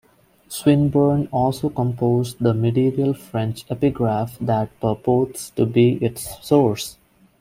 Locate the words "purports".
4.79-5.51